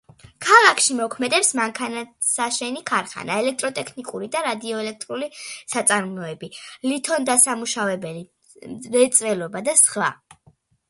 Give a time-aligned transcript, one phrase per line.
[0.45, 5.29] ქალაქში მოქმედებს მანქანათსაშენი ქარხანა, ელექტროტექნიკური და რადიოელექტრონული
[5.73, 6.49] საწარმოები,
[6.93, 8.23] ლითონდასამუშავებელი
[8.79, 10.09] მრეწველობა და სხვა.